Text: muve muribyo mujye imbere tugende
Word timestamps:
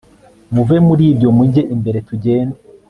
muve 0.53 0.77
muribyo 0.87 1.29
mujye 1.37 1.61
imbere 1.73 1.97
tugende 2.07 2.57